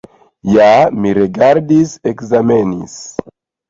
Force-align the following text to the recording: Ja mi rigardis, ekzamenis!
Ja 0.55 0.69
mi 1.03 1.13
rigardis, 1.19 1.95
ekzamenis! 2.15 3.01